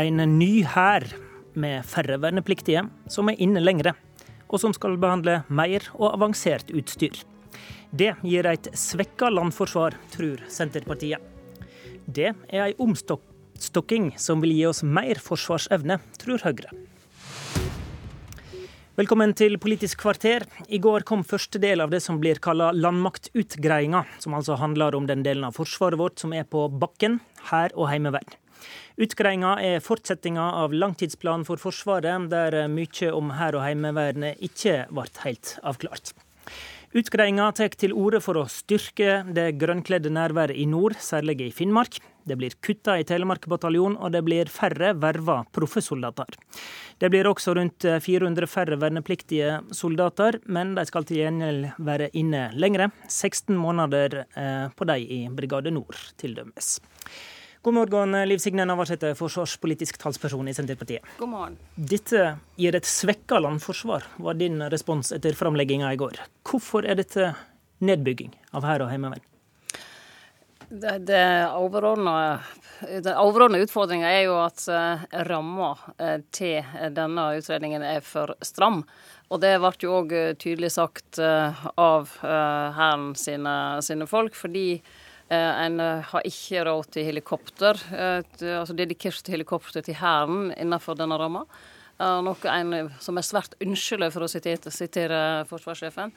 En 0.00 0.16
ny 0.38 0.62
hær 0.64 1.04
med 1.60 1.84
færre 1.84 2.16
vernepliktige, 2.22 2.86
som 3.12 3.28
er 3.28 3.40
inne 3.44 3.60
lengre, 3.60 3.92
og 4.48 4.62
som 4.62 4.72
skal 4.72 4.94
behandle 4.96 5.42
mer 5.52 5.84
og 5.98 6.14
avansert 6.14 6.70
utstyr. 6.72 7.18
Det 7.92 8.14
gir 8.24 8.48
et 8.48 8.70
svekka 8.72 9.28
landforsvar, 9.28 9.98
tror 10.14 10.40
Senterpartiet. 10.48 11.20
Det 12.06 12.30
er 12.32 12.64
ei 12.70 12.72
omstokking 12.80 14.14
som 14.16 14.40
vil 14.40 14.56
gi 14.56 14.64
oss 14.70 14.80
mer 14.86 15.20
forsvarsevne, 15.20 16.00
tror 16.22 16.48
Høyre. 16.48 16.72
Velkommen 18.96 19.36
til 19.36 19.60
Politisk 19.60 20.00
kvarter. 20.00 20.48
I 20.68 20.80
går 20.80 21.04
kom 21.08 21.26
første 21.28 21.60
del 21.60 21.84
av 21.84 21.92
det 21.92 22.00
som 22.00 22.22
blir 22.22 22.40
kalla 22.40 22.72
landmaktutgreiinga, 22.72 24.06
som 24.22 24.38
altså 24.38 24.56
handler 24.60 24.96
om 24.96 25.12
den 25.12 25.26
delen 25.26 25.44
av 25.44 25.60
forsvaret 25.60 26.00
vårt 26.00 26.24
som 26.24 26.32
er 26.32 26.48
på 26.48 26.70
bakken, 26.72 27.20
hær 27.52 27.76
og 27.76 27.92
heimevern. 27.92 28.40
Utgreiinga 29.00 29.56
er 29.64 29.84
fortsettinga 29.84 30.50
av 30.62 30.74
langtidsplanen 30.76 31.46
for 31.48 31.60
Forsvaret, 31.62 32.28
der 32.32 32.66
mye 32.72 33.12
om 33.14 33.34
hær 33.38 33.58
og 33.58 33.66
heimevernet 33.66 34.42
ikke 34.50 34.82
ble 34.90 35.06
helt 35.24 35.56
avklart. 35.62 36.14
Utgreiinga 36.90 37.44
tar 37.54 37.70
til 37.78 37.92
orde 37.94 38.18
for 38.18 38.34
å 38.40 38.48
styrke 38.50 39.20
det 39.30 39.52
grønnkledde 39.60 40.10
nærværet 40.10 40.58
i 40.58 40.64
nord, 40.66 40.96
særlig 40.98 41.36
i 41.44 41.52
Finnmark. 41.54 42.00
Det 42.26 42.34
blir 42.34 42.56
kutta 42.66 42.96
i 42.98 43.04
Telemark 43.06 43.46
bataljon, 43.46 43.94
og 43.94 44.10
det 44.10 44.24
blir 44.26 44.50
færre 44.50 44.90
verva 44.98 45.44
proffesoldater. 45.54 46.34
Det 46.98 47.08
blir 47.12 47.30
også 47.30 47.54
rundt 47.54 47.86
400 47.86 48.50
færre 48.50 48.80
vernepliktige 48.82 49.60
soldater, 49.70 50.40
men 50.50 50.74
de 50.74 50.84
skal 50.90 51.06
til 51.06 51.22
gjengjeld 51.22 51.70
være 51.78 52.10
inne 52.18 52.48
lengre. 52.58 52.90
16 53.06 53.54
måneder 53.54 54.24
eh, 54.26 54.66
på 54.74 54.90
de 54.90 54.98
i 55.00 55.20
Brigade 55.30 55.70
Nord, 55.70 55.94
til 56.18 56.34
dømes. 56.36 56.80
God 57.62 57.74
morgen, 57.74 58.28
Liv 58.28 58.38
Signe 58.38 58.64
Navarsete, 58.64 59.10
forsvarspolitisk 59.14 59.98
talsperson 60.00 60.48
i 60.48 60.54
Senterpartiet. 60.54 61.04
God 61.18 61.28
morgen. 61.28 61.56
Dette 61.74 62.38
gir 62.56 62.76
et 62.78 62.86
svekka 62.88 63.36
landforsvar, 63.36 64.06
var 64.16 64.38
din 64.40 64.62
respons 64.72 65.12
etter 65.12 65.36
framlegginga 65.36 65.90
i 65.92 65.98
går. 66.00 66.22
Hvorfor 66.48 66.88
er 66.88 66.96
dette 66.96 67.34
nedbygging 67.84 68.32
av 68.56 68.64
hær 68.64 68.86
og 68.86 68.88
heimevern? 68.88 69.20
Det, 70.70 70.94
det 71.04 71.20
den 73.04 73.12
overordna 73.12 73.60
utfordringa 73.60 74.08
er 74.08 74.22
jo 74.30 74.40
at 74.40 74.64
uh, 74.72 75.04
ramma 75.28 75.74
uh, 76.00 76.16
til 76.32 76.64
denne 76.96 77.26
utredningen 77.42 77.84
er 77.84 78.00
for 78.00 78.32
stram. 78.40 78.86
Og 79.28 79.44
det 79.44 79.58
ble 79.60 79.74
jo 79.84 80.00
òg 80.00 80.16
tydelig 80.40 80.72
sagt 80.74 81.20
av 81.20 82.08
Hæren 82.24 83.12
sine, 83.14 83.52
sine 83.84 84.08
folk, 84.10 84.34
fordi 84.34 84.80
Eh, 84.80 84.96
en 85.30 85.80
eh, 85.80 86.06
har 86.10 86.26
ikke 86.26 86.64
råd 86.66 86.88
til 86.94 87.06
helikopter, 87.06 87.78
eh, 87.94 88.22
altså 88.58 88.74
dedikert 88.74 89.30
helikopter 89.30 89.84
til 89.86 89.98
Hæren 90.00 90.50
innenfor 90.56 90.98
denne 90.98 91.18
ramma. 91.20 91.44
Noe 92.00 92.48
en 92.48 92.88
som 92.96 93.18
er 93.20 93.26
svært 93.26 93.58
ønskelig, 93.60 94.08
for 94.14 94.24
å 94.24 94.28
sitere, 94.32 94.70
sitere 94.72 95.18
forsvarssjefen. 95.50 96.14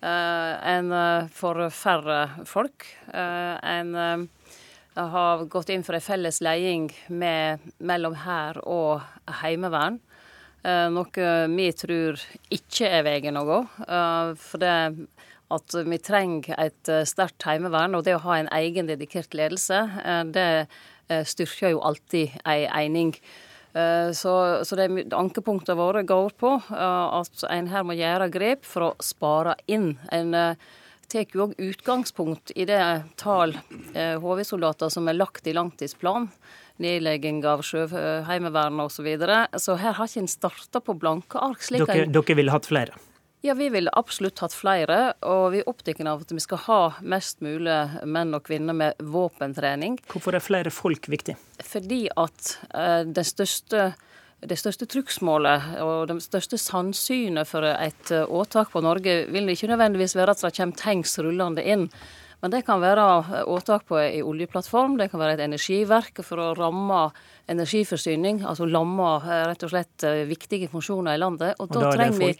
En 0.00 0.94
får 1.36 1.60
færre 1.76 2.46
folk. 2.48 2.86
En 3.12 3.90
har 4.96 5.44
gått 5.52 5.74
inn 5.74 5.84
for 5.84 5.98
en 5.98 6.06
felles 6.06 6.40
leding 6.40 6.88
mellom 7.12 8.16
hær 8.22 8.62
og 8.64 9.04
heimevern. 9.42 10.00
Noe 10.96 11.28
vi 11.52 11.68
tror 11.84 12.24
ikke 12.56 12.88
er 12.88 13.04
veien 13.04 13.36
å 13.36 13.44
gå. 13.44 13.60
For 14.40 14.64
det 14.64 14.74
at 15.54 15.76
vi 15.86 15.98
trenger 16.02 16.56
et 16.58 16.90
eh, 16.90 17.04
sterkt 17.08 17.46
heimevern. 17.46 17.96
Og 17.98 18.06
det 18.06 18.16
å 18.16 18.22
ha 18.26 18.38
en 18.40 18.50
egen 18.56 18.88
dedikert 18.90 19.36
ledelse, 19.36 19.82
eh, 20.02 20.22
det 20.34 20.48
eh, 20.66 21.22
styrker 21.26 21.76
jo 21.76 21.84
alltid 21.86 22.38
ei 22.44 22.64
eining. 22.66 23.14
Så, 24.16 24.30
så 24.64 24.76
det 24.78 24.86
ankepunktene 25.12 25.76
våre 25.76 26.00
går 26.08 26.30
på 26.40 26.48
at 26.72 27.42
en 27.52 27.66
her 27.68 27.82
må 27.84 27.92
gjøre 27.92 28.30
grep 28.32 28.62
for 28.64 28.86
å 28.86 29.04
spare 29.04 29.52
inn. 29.68 29.98
En 30.08 30.32
tar 30.32 31.34
jo 31.36 31.42
òg 31.44 31.52
utgangspunkt 31.60 32.54
i 32.56 32.64
det 32.70 32.80
tall 33.20 33.52
HV-soldater 33.92 34.88
som 34.94 35.12
er 35.12 35.18
lagt 35.18 35.44
i 35.44 35.52
langtidsplan 35.52 36.30
nedlegging 36.80 37.42
av 37.44 37.60
Sjøheimevernet 37.68 38.88
osv. 38.88 38.96
Så, 38.96 39.04
videre. 39.04 39.42
så 39.60 39.76
her 39.80 39.98
har 39.98 40.08
ikke 40.08 40.24
en 40.24 40.32
starta 40.38 40.80
på 40.80 40.96
blanke 40.96 41.44
ark. 41.44 41.60
Dere, 41.68 42.08
dere 42.08 42.38
ville 42.40 42.56
hatt 42.56 42.68
flere? 42.72 42.96
Ja, 43.46 43.54
vi 43.54 43.68
ville 43.68 43.90
absolutt 43.94 44.40
hatt 44.42 44.54
flere, 44.56 45.12
og 45.22 45.52
vi 45.52 45.60
er 45.60 45.68
opptatt 45.70 46.00
av 46.02 46.24
at 46.24 46.32
vi 46.34 46.42
skal 46.42 46.58
ha 46.64 46.78
mest 47.06 47.44
mulig 47.46 47.76
menn 48.02 48.34
og 48.34 48.42
kvinner 48.48 48.74
med 48.74 48.98
våpentrening. 48.98 50.00
Hvorfor 50.10 50.34
er 50.34 50.42
flere 50.42 50.72
folk 50.74 51.06
viktig? 51.12 51.36
Fordi 51.62 52.00
at 52.18 52.56
eh, 52.74 53.04
det 53.06 53.26
største 53.28 53.92
det 54.46 54.58
største 54.58 54.88
trugsmålet 54.90 55.78
og 55.80 56.10
det 56.10 56.18
største 56.26 56.58
sannsynet 56.58 57.46
for 57.46 57.70
et 57.70 58.10
eh, 58.10 58.26
åtak 58.26 58.74
på 58.74 58.82
Norge 58.82 59.18
vil 59.30 59.54
ikke 59.54 59.70
nødvendigvis 59.70 60.18
være 60.18 60.34
at 60.34 60.42
det 60.42 60.54
kommer 60.58 60.82
tanks 60.82 61.14
rullende 61.22 61.62
inn. 61.62 61.88
Men 62.42 62.52
det 62.52 62.66
kan 62.66 62.82
være 62.82 63.08
eh, 63.22 63.40
åtak 63.46 63.86
på 63.86 64.02
ei 64.02 64.24
oljeplattform, 64.26 64.98
det 64.98 65.12
kan 65.14 65.22
være 65.22 65.38
et 65.38 65.46
energiverk 65.46 66.18
for 66.26 66.42
å 66.42 66.52
ramme 66.58 67.12
energiforsyning. 67.46 68.42
Altså 68.42 68.66
lamme 68.66 69.20
rett 69.22 69.62
og 69.62 69.70
slett 69.70 70.14
viktige 70.26 70.72
funksjoner 70.74 71.14
i 71.14 71.28
landet. 71.28 71.60
Og, 71.60 71.70
og 71.70 71.76
da, 71.78 71.92
da 71.92 72.00
trenger 72.00 72.24
vi 72.26 72.32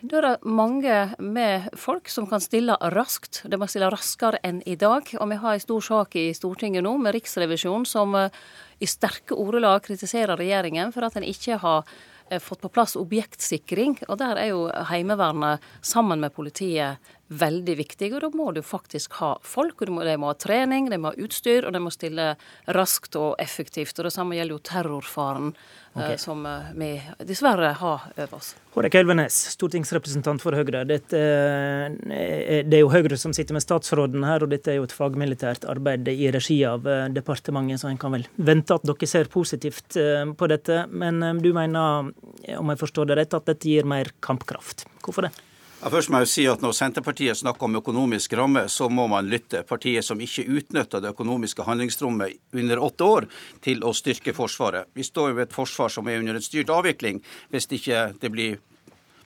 da 0.00 0.18
er 0.18 0.22
det 0.22 0.46
mange 0.46 0.96
med 1.18 1.64
folk 1.78 2.06
som 2.12 2.26
kan 2.30 2.42
stille 2.42 2.76
raskt. 2.94 3.40
De 3.50 3.58
må 3.58 3.66
stille 3.66 3.88
raskere 3.90 4.38
enn 4.46 4.60
i 4.62 4.76
dag. 4.78 5.08
Og 5.18 5.30
vi 5.30 5.38
har 5.42 5.56
en 5.56 5.64
stor 5.64 5.82
sak 5.82 6.14
i 6.18 6.28
Stortinget 6.36 6.84
nå 6.86 6.92
med 7.02 7.16
Riksrevisjonen 7.16 7.86
som 7.88 8.14
eh, 8.14 8.30
i 8.78 8.86
sterke 8.86 9.34
ordelag 9.34 9.82
kritiserer 9.88 10.38
regjeringen 10.38 10.94
for 10.94 11.08
at 11.08 11.18
en 11.18 11.26
ikke 11.26 11.58
har 11.64 11.82
eh, 12.30 12.38
fått 12.38 12.62
på 12.62 12.70
plass 12.70 12.94
objektsikring. 13.00 13.96
Og 14.06 14.20
der 14.22 14.38
er 14.38 14.52
jo 14.52 14.68
Heimevernet 14.92 15.66
sammen 15.82 16.22
med 16.22 16.36
politiet 16.36 17.02
veldig 17.28 17.74
viktig, 17.76 18.12
og 18.14 18.22
da 18.24 18.30
må 18.32 18.50
du 18.56 18.62
faktisk 18.64 19.18
ha 19.20 19.34
folk. 19.44 19.82
og 19.82 19.90
De 20.06 20.16
må 20.20 20.30
ha 20.30 20.36
trening, 20.38 20.88
de 20.90 20.98
må 21.00 21.12
ha 21.12 21.24
utstyr, 21.24 21.66
og 21.66 21.74
de 21.76 21.82
må 21.82 21.92
stille 21.92 22.30
raskt 22.74 23.16
og 23.20 23.36
effektivt. 23.42 23.98
Og 23.98 24.08
Det 24.08 24.14
samme 24.14 24.38
gjelder 24.38 24.56
jo 24.56 24.64
terrorfaren 24.64 25.52
okay. 25.94 26.12
Eh, 26.12 26.16
som 26.16 26.46
eh, 26.46 26.70
vi 26.78 26.90
dessverre 27.28 27.72
har 27.80 28.06
over 28.16 28.38
oss. 28.38 28.54
Hårek 28.74 28.94
Elvenes, 29.00 29.36
stortingsrepresentant 29.54 30.42
for 30.42 30.56
Høyre. 30.56 30.84
Dette, 30.88 31.18
eh, 31.18 32.62
det 32.64 32.78
er 32.78 32.84
jo 32.84 32.92
Høyre 32.92 33.18
som 33.20 33.34
sitter 33.36 33.56
med 33.56 33.64
statsråden 33.64 34.24
her, 34.24 34.44
og 34.44 34.52
dette 34.54 34.72
er 34.72 34.78
jo 34.80 34.86
et 34.88 34.94
fagmilitært 34.94 35.66
arbeid 35.68 36.08
i 36.12 36.30
regi 36.34 36.60
av 36.68 36.86
departementet, 37.12 37.82
så 37.82 37.90
en 37.90 38.00
kan 38.00 38.14
vel 38.14 38.24
vente 38.36 38.76
at 38.76 38.86
dere 38.88 39.10
ser 39.10 39.28
positivt 39.32 39.98
på 40.38 40.48
dette. 40.48 40.86
Men 40.88 41.42
du 41.42 41.52
mener, 41.56 42.12
om 42.56 42.72
jeg 42.72 42.80
forstår 42.80 43.10
det 43.10 43.20
rett, 43.20 43.36
at 43.36 43.52
dette 43.52 43.68
gir 43.68 43.88
mer 43.88 44.12
kampkraft. 44.24 44.86
Hvorfor 45.04 45.28
det? 45.28 45.34
Ja, 45.78 45.92
først 45.94 46.10
må 46.10 46.18
jeg 46.24 46.28
si 46.32 46.44
at 46.50 46.62
Når 46.62 46.72
Senterpartiet 46.74 47.38
snakker 47.38 47.68
om 47.68 47.76
økonomisk 47.78 48.32
ramme, 48.34 48.64
så 48.66 48.88
må 48.90 49.04
man 49.06 49.28
lytte. 49.30 49.60
Partiet 49.62 50.02
som 50.02 50.18
ikke 50.18 50.42
utnytta 50.58 50.98
det 50.98 51.12
økonomiske 51.12 51.62
handlingsrommet 51.62 52.40
under 52.50 52.82
åtte 52.82 53.06
år 53.06 53.28
til 53.62 53.84
å 53.86 53.92
styrke 53.94 54.34
Forsvaret. 54.34 54.90
Vi 54.98 55.06
står 55.06 55.30
jo 55.30 55.36
ved 55.38 55.46
et 55.46 55.54
forsvar 55.54 55.92
som 55.94 56.10
er 56.10 56.18
under 56.18 56.34
en 56.34 56.42
styrt 56.42 56.72
avvikling, 56.74 57.22
hvis 57.54 57.70
ikke 57.70 58.08
det 58.18 58.30
blir 58.34 58.58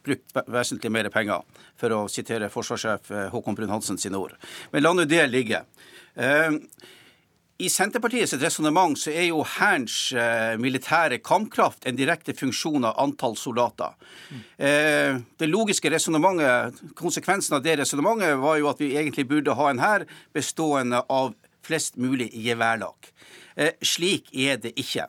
brukt 0.05 0.37
vesentlig 0.53 0.93
mer 0.93 1.09
penger, 1.15 1.41
for 1.81 1.97
å 1.97 2.03
sitere 2.13 2.51
forsvarssjef 2.53 3.11
eh, 3.15 3.29
Håkon 3.33 3.57
Brun-Hansen 3.57 4.01
sine 4.03 4.21
ord. 4.21 4.37
Men 4.75 4.85
la 4.85 4.93
nå 4.93 5.07
det 5.09 5.25
ligge. 5.31 5.63
Uh, 6.19 6.59
i 7.63 7.69
Senterpartiets 7.71 8.35
resonnement 8.43 8.99
så 8.99 9.13
er 9.15 9.29
jo 9.29 9.45
Hærens 9.47 9.97
eh, 10.17 10.55
militære 10.61 11.21
kampkraft 11.23 11.87
en 11.87 11.99
direkte 11.99 12.35
funksjon 12.35 12.87
av 12.89 12.99
antall 13.03 13.37
soldater. 13.39 13.95
Eh, 14.59 15.21
det 15.39 15.51
logiske 15.51 15.93
resonnementet, 15.93 16.83
konsekvensen 16.99 17.59
av 17.59 17.63
det 17.65 17.79
resonnementet 17.83 18.41
var 18.43 18.59
jo 18.59 18.71
at 18.73 18.83
vi 18.83 18.93
egentlig 18.97 19.29
burde 19.31 19.55
ha 19.59 19.71
en 19.71 19.83
hær 19.83 20.07
bestående 20.35 21.05
av 21.13 21.35
flest 21.63 21.99
mulig 22.03 22.33
geværlag. 22.35 23.13
Eh, 23.55 23.77
slik 23.85 24.33
er 24.35 24.59
det 24.63 24.75
ikke. 24.81 25.07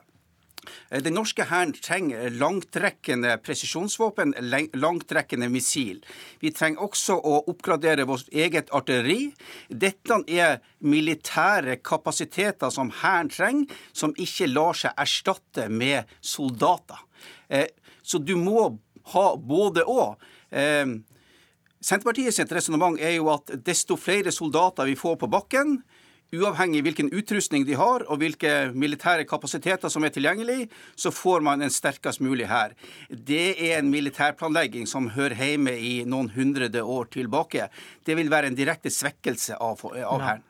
Eh, 0.90 1.02
den 1.02 1.16
norske 1.16 1.46
hæren 1.48 1.74
trenger 1.76 2.30
langtrekkende 2.34 3.36
presisjonsvåpen, 3.44 4.34
langtrekkende 4.74 5.48
missil. 5.52 6.02
Vi 6.40 6.52
trenger 6.54 6.84
også 6.86 7.16
å 7.18 7.40
oppgradere 7.50 8.06
vårt 8.08 8.30
eget 8.32 8.72
artilleri. 8.74 9.32
Dette 9.68 10.20
er 10.28 10.60
militære 10.84 11.78
kapasiteter 11.82 12.72
som 12.74 12.92
hæren 13.02 13.32
trenger, 13.32 13.72
som 13.92 14.14
ikke 14.16 14.50
lar 14.52 14.76
seg 14.78 14.94
erstatte 15.00 15.68
med 15.68 16.10
soldater. 16.20 17.00
Eh, 17.48 17.68
så 18.02 18.20
du 18.20 18.36
må 18.36 18.68
ha 19.14 19.26
både 19.36 19.84
og. 19.88 20.20
Senterpartiet 21.84 22.32
Senterpartiets 22.32 22.52
resonnement 22.56 23.00
er 23.00 23.16
jo 23.18 23.26
at 23.32 23.50
desto 23.66 23.96
flere 24.00 24.32
soldater 24.32 24.86
vi 24.88 24.94
får 24.96 25.18
på 25.20 25.28
bakken, 25.28 25.74
uavhengig 26.34 26.82
hvilken 26.86 27.10
utrustning 27.14 27.66
de 27.68 27.76
har 27.78 28.04
og 28.08 28.20
hvilke 28.22 28.52
militære 28.74 29.26
kapasiteter 29.28 29.92
som 29.92 30.04
er 30.06 30.14
tilgjengelig, 30.14 30.68
så 30.96 31.12
får 31.14 31.44
man 31.46 31.62
en 31.62 31.72
sterkest 31.72 32.22
mulig 32.24 32.48
hær. 32.50 32.74
Det 33.10 33.54
er 33.54 33.78
en 33.78 33.90
militærplanlegging 33.92 34.88
som 34.90 35.10
hører 35.14 35.36
hjemme 35.38 35.76
i 35.78 35.94
noen 36.08 36.32
hundrede 36.34 36.82
år 36.82 37.10
tilbake. 37.14 37.68
Det 38.06 38.16
vil 38.18 38.32
være 38.32 38.50
en 38.50 38.58
direkte 38.58 38.92
svekkelse 38.92 39.58
av, 39.60 39.84
av 39.84 40.22
hæren. 40.24 40.46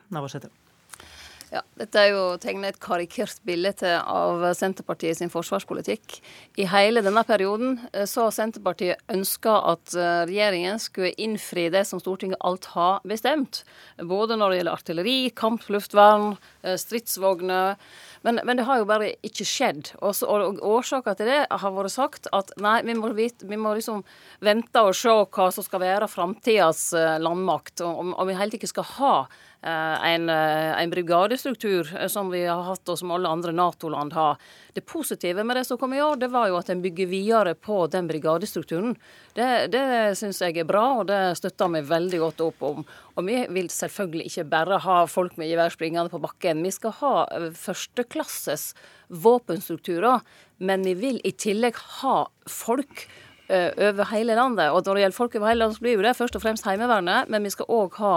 Ja, 1.55 1.61
Dette 1.79 2.01
er 2.01 2.09
jo 2.11 2.23
å 2.33 2.39
tegne 2.43 2.67
et 2.73 2.81
karikert 2.83 3.39
bilde 3.47 3.93
av 3.95 4.41
Senterpartiet 4.59 5.21
sin 5.21 5.31
forsvarspolitikk. 5.31 6.17
I 6.59 6.65
hele 6.67 6.99
denne 7.05 7.23
perioden 7.29 7.77
eh, 7.93 8.09
så 8.11 8.25
har 8.25 8.35
Senterpartiet 8.35 9.05
ønska 9.15 9.53
at 9.71 9.95
eh, 9.95 10.25
regjeringen 10.27 10.83
skulle 10.83 11.13
innfri 11.15 11.69
det 11.71 11.85
som 11.87 12.03
Stortinget 12.03 12.43
alt 12.43 12.67
har 12.73 13.07
bestemt. 13.07 13.63
Både 14.03 14.35
når 14.41 14.51
det 14.51 14.59
gjelder 14.59 14.81
artilleri, 14.81 15.17
kampluftvern, 15.39 16.35
eh, 16.67 16.75
stridsvogner. 16.81 17.79
Men, 18.27 18.43
men, 18.43 18.59
det 18.59 18.67
har 18.67 18.83
jo 18.83 18.91
bare 18.91 19.13
ikke 19.23 19.47
skjedd. 19.47 19.95
Og, 20.01 20.11
så, 20.19 20.27
og 20.27 20.59
Årsaka 20.59 21.15
til 21.15 21.31
det 21.31 21.41
har 21.47 21.79
vært 21.79 21.95
sagt 21.95 22.27
at 22.35 22.51
nei, 22.59 22.81
vi 22.83 22.99
må, 22.99 23.15
vite, 23.15 23.47
vi 23.47 23.61
må 23.61 23.77
liksom 23.79 24.03
vente 24.43 24.83
og 24.83 24.97
se 24.99 25.15
hva 25.23 25.51
som 25.55 25.63
skal 25.63 25.87
være 25.87 26.11
framtidas 26.11 26.89
landmakt. 27.23 27.79
Og 27.87 28.11
om 28.11 28.27
vi 28.27 28.41
helt 28.43 28.59
ikke 28.59 28.75
skal 28.75 28.91
ha 28.97 29.17
en, 29.67 30.29
eh, 30.29 30.83
en, 30.83 30.91
brigadestruktur 30.91 31.97
eh, 31.97 32.09
som 32.09 32.31
vi 32.31 32.45
har 32.45 32.63
hatt, 32.63 32.89
og 32.89 32.99
som 32.99 33.11
alle 33.15 33.29
andre 33.29 33.53
Nato-land 33.53 34.13
har. 34.13 34.37
Det 34.75 34.85
positive 34.85 35.45
med 35.45 35.57
det 35.57 35.65
som 35.65 35.79
kom 35.79 35.95
i 35.95 36.03
år, 36.03 36.17
det 36.21 36.29
var 36.33 36.49
jo 36.51 36.59
at 36.59 36.69
en 36.71 36.83
bygger 36.85 37.09
videre 37.09 37.55
på 37.55 37.87
den 37.89 38.09
brigadestrukturen. 38.11 38.97
Det, 39.35 39.49
det 39.73 39.85
syns 40.21 40.43
jeg 40.45 40.59
er 40.61 40.69
bra, 40.69 40.85
og 41.01 41.09
det 41.09 41.21
støtter 41.41 41.73
vi 41.77 41.85
veldig 41.89 42.23
godt 42.27 42.45
opp 42.45 42.65
om. 42.69 42.87
Og 43.15 43.29
vi 43.29 43.41
vil 43.57 43.73
selvfølgelig 43.73 44.29
ikke 44.29 44.49
bare 44.53 44.83
ha 44.85 45.01
folk 45.09 45.39
med 45.41 45.49
gevær 45.49 45.73
springende 45.73 46.13
på 46.13 46.23
bakken. 46.23 46.65
Vi 46.67 46.75
skal 46.75 46.99
ha 47.01 47.15
førsteklasses 47.57 48.73
våpenstrukturer, 49.09 50.21
men 50.59 50.85
vi 50.85 50.97
vil 50.99 51.23
i 51.25 51.33
tillegg 51.33 51.79
ha 52.03 52.25
folk 52.51 53.07
Eh, 53.47 53.89
over 53.89 54.05
hele 54.09 54.33
landet. 54.35 54.71
Og 54.73 54.87
når 54.87 54.97
det 54.97 55.01
gjelder 55.03 55.17
folk 55.19 55.35
over 55.37 55.51
hele 55.51 55.61
landet, 55.61 55.77
så 55.77 55.85
blir 55.85 55.99
jo 55.99 56.05
det 56.05 56.15
først 56.17 56.37
og 56.39 56.41
fremst 56.41 56.65
Heimevernet. 56.65 57.29
Men 57.29 57.45
vi 57.45 57.51
skal 57.53 57.69
òg 57.69 57.99
ha 58.01 58.13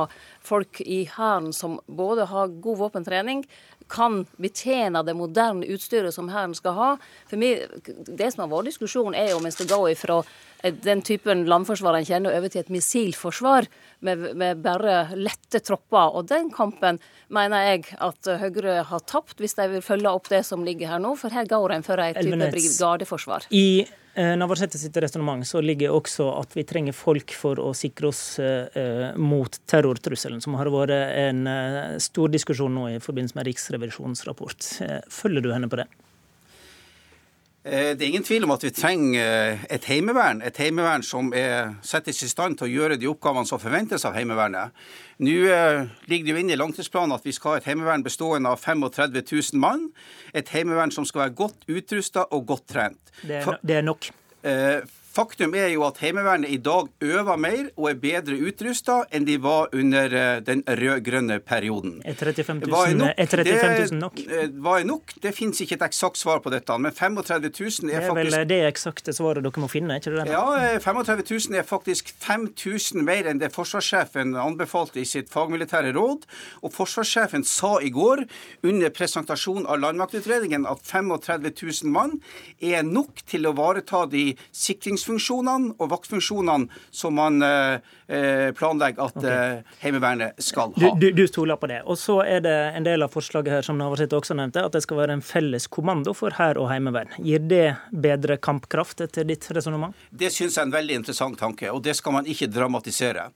folk 0.47 0.81
i 0.81 1.03
Hæren 1.11 1.51
som 1.55 1.79
både 1.87 2.27
har 2.31 2.53
god 2.63 2.79
våpentrening, 2.85 3.43
kan 3.87 4.25
betjene 4.41 5.03
det 5.07 5.15
moderne 5.15 5.67
utstyret 5.71 6.15
som 6.15 6.29
Hæren 6.31 6.55
skal 6.57 6.75
ha. 6.75 6.89
For 7.29 7.39
meg, 7.39 7.67
Det 7.83 8.33
som 8.33 8.43
har 8.43 8.51
vært 8.51 8.71
diskusjonen, 8.71 9.15
er 9.15 9.35
om 9.35 9.43
vi 9.43 9.51
skal 9.51 9.69
gå 9.71 9.81
ifra 9.91 10.23
den 10.63 11.01
typen 11.05 11.45
landforsvar 11.45 11.95
en 11.95 12.05
kjenner, 12.05 12.35
over 12.35 12.49
til 12.49 12.63
et 12.63 12.71
missilforsvar 12.73 13.67
med, 14.01 14.25
med, 14.35 14.63
bare 14.63 15.15
lette 15.15 15.61
tropper. 15.61 16.15
Og 16.17 16.27
den 16.27 16.49
kampen 16.51 16.99
mener 17.29 17.63
jeg 17.69 17.85
at 17.99 18.31
Høyre 18.41 18.81
har 18.89 19.05
tapt, 19.05 19.37
hvis 19.39 19.55
de 19.55 19.69
vil 19.75 19.85
følge 19.85 20.11
opp 20.11 20.29
det 20.33 20.43
som 20.45 20.65
ligger 20.65 20.95
her 20.95 21.03
nå. 21.03 21.15
For 21.15 21.29
her 21.29 21.47
går 21.47 21.77
en 21.77 21.85
for 21.85 22.01
en 22.01 22.17
type 22.17 22.51
brigadeforsvar. 22.57 23.47
I 23.51 23.87
Eh, 24.17 24.33
Navarsete 24.37 24.79
sitt 24.81 24.97
resonnement 24.97 25.45
så 25.45 25.59
ligger 25.61 25.93
også 25.93 26.25
at 26.39 26.55
vi 26.57 26.63
trenger 26.65 26.95
folk 26.97 27.29
for 27.37 27.59
å 27.61 27.69
sikre 27.77 28.09
oss 28.09 28.21
eh, 28.41 29.13
mot 29.13 29.59
terrortrusselen, 29.69 30.36
som 30.43 30.57
har 30.59 30.69
vært 30.73 30.95
en 30.95 31.47
eh, 31.51 31.95
stor 32.03 32.33
diskusjon 32.33 32.73
nå 32.73 32.89
i 32.95 32.99
forbindelse 33.03 33.37
med 33.37 33.47
Riksrevisjonens 33.49 34.25
rapport. 34.27 34.67
Følger 35.13 35.45
du 35.45 35.53
henne 35.53 35.69
på 35.71 35.79
det? 35.81 35.87
Det 37.67 37.99
er 37.99 38.07
ingen 38.07 38.23
tvil 38.23 38.45
om 38.45 38.53
at 38.53 38.61
vi 38.63 38.69
trenger 38.71 39.65
et 39.75 39.83
heimevern. 39.89 40.39
Et 40.45 40.55
heimevern 40.61 41.03
som 41.03 41.33
er, 41.35 41.73
settes 41.83 42.21
i 42.23 42.29
stand 42.31 42.55
til 42.55 42.69
å 42.69 42.71
gjøre 42.71 42.95
de 43.01 43.09
oppgavene 43.11 43.49
som 43.49 43.59
forventes 43.59 44.05
av 44.07 44.15
Heimevernet. 44.15 44.71
Nå 45.19 45.33
ligger 46.07 46.29
det 46.29 46.31
jo 46.31 46.37
inne 46.39 46.55
i 46.55 46.59
langtidsplanen 46.61 47.17
at 47.17 47.27
vi 47.27 47.33
skal 47.35 47.57
ha 47.57 47.59
et 47.59 47.67
heimevern 47.67 48.05
bestående 48.05 48.53
av 48.55 48.63
35 48.63 49.19
000 49.19 49.59
mann. 49.59 49.89
Et 50.31 50.47
heimevern 50.55 50.95
som 50.95 51.03
skal 51.09 51.25
være 51.25 51.35
godt 51.41 51.67
utrusta 51.67 52.23
og 52.31 52.47
godt 52.53 52.69
trent. 52.71 53.11
Det 53.19 53.41
er, 53.41 53.59
det 53.59 53.81
er 53.81 53.89
nok. 53.89 54.07
Eh, 55.17 55.23
Faktum 55.23 55.55
er 55.55 55.71
jo 55.73 55.83
at 55.87 55.97
Heimevernet 55.97 56.49
i 56.49 56.57
dag 56.61 56.87
øver 57.01 57.37
mer 57.37 57.69
og 57.75 57.89
er 57.89 57.95
bedre 57.97 58.37
utrusta 58.37 58.99
enn 59.11 59.25
de 59.25 59.37
var 59.41 59.71
under 59.73 60.13
eh, 60.13 60.41
den 60.45 60.61
rød-grønne 60.67 61.39
perioden. 61.39 62.01
Er 62.05 62.13
35 62.13 62.67
000 62.67 62.97
nok? 62.97 63.13
Er 63.17 63.25
35 63.25 63.87
000 63.91 63.99
nok? 63.99 64.15
Det, 64.15 64.43
hva 64.61 64.75
er 64.79 64.85
nok? 64.85 65.15
Det 65.23 65.33
finnes 65.35 65.61
ikke 65.61 65.75
et 65.79 65.85
eksakt 65.87 66.19
svar 66.21 66.41
på 66.43 66.53
dette. 66.53 66.77
Men 66.77 66.93
35 66.93 67.49
000 67.49 67.89
er 67.89 68.05
faktisk 68.05 68.29
Det 68.29 68.33
er 68.33 68.37
vel 68.37 68.47
det 68.51 68.59
eksakte 68.67 69.13
svaret 69.13 69.43
dere 69.43 69.63
må 69.63 69.69
finne? 69.71 69.97
ikke 69.97 70.13
det? 70.13 70.27
Ja, 70.29 70.77
35 70.83 71.23
eh, 71.23 71.33
000 71.49 71.57
er 71.57 71.65
faktisk 71.65 72.13
5000 72.21 73.01
mer 73.07 73.31
enn 73.31 73.41
det 73.41 73.51
forsvarssjefen 73.55 74.35
anbefalte 74.37 75.01
i 75.01 75.07
sitt 75.09 75.33
fagmilitære 75.33 75.95
råd. 75.97 76.29
Og 76.61 76.75
forsvarssjefen 76.75 77.45
sa 77.47 77.77
i 77.81 77.89
går 77.89 78.27
under 78.67 78.93
presentasjonen 78.93 79.65
av 79.65 79.81
landmaktutredningen 79.81 80.69
at 80.69 80.85
35 80.85 81.49
000 81.57 81.91
mann 81.97 82.19
er 82.61 82.85
nok 82.85 83.25
til 83.25 83.49
å 83.49 83.55
ivareta 83.55 84.05
de 84.11 84.29
sikringsfunksjonene 84.53 85.06
sikringsfunksjonene 85.07 85.75
og 85.79 85.89
vaktfunksjonene 85.91 86.67
som 86.91 87.15
man 87.15 87.41
eh, 87.41 87.79
eh, 88.07 88.51
planlegger 88.55 89.07
at 89.07 89.17
okay. 89.17 89.57
Eh, 89.57 89.79
Heimevernet 89.81 90.41
skal 90.43 90.73
ha. 90.75 90.91
Du, 90.95 90.99
du, 90.99 91.11
du, 91.15 91.27
stoler 91.27 91.57
på 91.57 91.67
det. 91.67 91.81
Og 91.85 91.97
så 91.97 92.21
er 92.23 92.41
det 92.41 92.55
en 92.75 92.83
del 92.83 93.03
av 93.03 93.13
forslaget 93.13 93.53
her 93.53 93.65
som 93.65 93.77
Navarsete 93.77 94.17
også 94.17 94.35
nevnte, 94.37 94.63
at 94.63 94.73
det 94.73 94.83
skal 94.83 95.01
være 95.01 95.17
en 95.17 95.23
felles 95.25 95.67
kommando 95.67 96.13
for 96.17 96.35
hær 96.37 96.57
og 96.57 96.69
heimevern. 96.71 97.11
Gir 97.17 97.43
det 97.47 97.75
bedre 97.91 98.37
kampkraft 98.37 99.01
etter 99.05 99.27
ditt 99.27 99.47
resonnement? 99.51 99.95
Det 100.11 100.31
syns 100.33 100.57
jeg 100.57 100.63
er 100.63 100.69
en 100.69 100.77
veldig 100.77 101.01
interessant 101.01 101.39
tanke, 101.39 101.69
og 101.71 101.83
det 101.85 101.95
skal 101.97 102.19
man 102.19 102.27
ikke 102.27 102.49
dramatisere. 102.51 103.29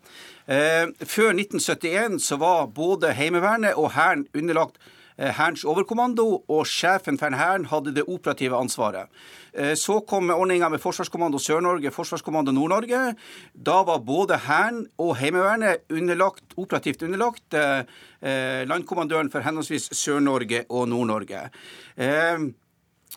før 0.46 1.30
1971 1.32 2.20
så 2.20 2.38
var 2.38 2.68
både 2.68 3.14
Heimevernet 3.16 3.78
og 3.78 3.94
Hæren 3.96 4.26
underlagt 4.36 4.82
Hærens 5.18 5.66
overkommando, 5.66 6.44
og 6.48 6.66
sjefen 6.68 7.20
for 7.20 7.36
Hæren 7.36 7.66
hadde 7.66 7.96
det 7.96 8.08
operative 8.08 8.58
ansvaret. 8.58 9.10
Eh, 9.54 9.76
så 9.76 10.00
kom 10.08 10.30
ordninga 10.32 10.70
med 10.72 10.80
Forsvarskommando 10.80 11.40
Sør-Norge, 11.40 11.92
Forsvarskommando 11.92 12.52
Nord-Norge. 12.52 13.16
Da 13.54 13.82
var 13.84 14.00
både 14.00 14.38
Hæren 14.48 14.86
og 14.98 15.18
Heimevernet 15.20 15.84
underlagt, 15.92 16.44
operativt 16.58 17.04
underlagt 17.04 17.54
eh, 17.54 17.84
eh 18.22 18.68
landkommandøren 18.68 19.32
for 19.32 19.40
henholdsvis 19.40 19.90
Sør-Norge 19.92 20.66
og 20.70 20.88
Nord-Norge. 20.88 21.50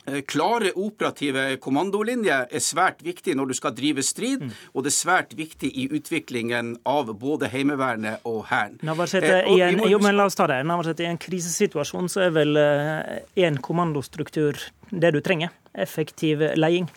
Eh, 0.07 0.15
eh, 0.15 0.21
Klare 0.29 0.73
operative 0.75 1.57
kommandolinjer 1.63 2.49
er 2.51 2.65
svært 2.65 3.03
viktig 3.03 3.37
når 3.37 3.53
du 3.53 3.57
skal 3.59 3.75
drive 3.77 4.03
strid, 4.03 4.47
mm. 4.47 4.53
og 4.75 4.85
det 4.85 4.93
er 4.93 4.99
svært 4.99 5.35
viktig 5.39 5.71
i 5.71 5.89
utviklingen 5.95 6.77
av 6.85 7.13
både 7.19 7.51
Heimevernet 7.53 8.25
og 8.29 8.45
Hæren. 8.51 8.79
Eh, 8.85 9.91
jo, 9.91 9.99
men 10.03 10.17
la 10.17 10.29
oss 10.29 10.39
ta 10.39 10.49
det. 10.51 10.63
Navarsete, 10.67 11.05
I 11.05 11.13
en 11.13 11.21
krisesituasjon 11.21 12.09
så 12.13 12.29
er 12.29 12.35
vel 12.37 12.57
én 13.37 13.61
kommandostruktur 13.63 14.59
det 14.91 15.15
du 15.15 15.21
trenger? 15.25 15.53
effektiv 15.75 16.39
leding? 16.55 16.89